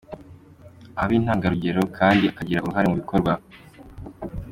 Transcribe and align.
Aba 1.01 1.13
intangarugero 1.19 1.81
kandi 1.97 2.23
akagira 2.31 2.61
uruhare 2.63 2.87
mu 2.89 2.95
bikorwa. 3.01 3.31